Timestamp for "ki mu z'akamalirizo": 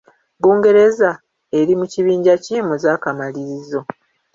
2.43-3.79